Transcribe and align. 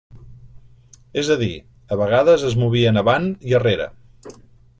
És 1.23 1.29
a 1.35 1.37
dir, 1.41 1.51
a 1.97 1.99
vegades 2.01 2.47
es 2.49 2.57
movien 2.63 2.99
avant 3.03 3.29
i 3.51 3.59
arrere. 3.61 3.91